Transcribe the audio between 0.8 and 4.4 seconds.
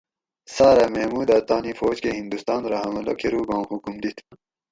محمودہ تانی فوج کہ ھندوستاۤن رہ حملہ کۤروگاں حکم دِت